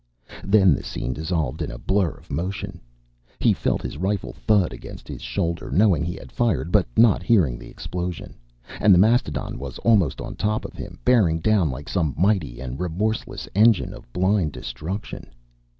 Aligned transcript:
Then 0.43 0.73
the 0.73 0.81
scene 0.83 1.13
dissolved 1.13 1.61
in 1.61 1.69
a 1.69 1.77
blur 1.77 2.09
of 2.09 2.31
motion. 2.31 2.81
He 3.39 3.53
felt 3.53 3.83
his 3.83 3.99
rifle 3.99 4.33
thud 4.33 4.73
against 4.73 5.07
his 5.07 5.21
shoulder, 5.21 5.69
knowing 5.69 6.03
he 6.03 6.15
had 6.15 6.31
fired, 6.31 6.71
but 6.71 6.87
not 6.97 7.21
hearing 7.21 7.59
the 7.59 7.69
explosion. 7.69 8.33
And 8.79 8.95
the 8.95 8.97
mastodon 8.97 9.59
was 9.59 9.77
almost 9.85 10.19
on 10.19 10.35
top 10.35 10.65
of 10.65 10.73
him, 10.73 10.97
bearing 11.05 11.37
down 11.39 11.69
like 11.69 11.87
some 11.87 12.15
mighty 12.17 12.59
and 12.59 12.79
remorseless 12.79 13.47
engine 13.53 13.93
of 13.93 14.11
blind 14.11 14.53
destruction. 14.53 15.27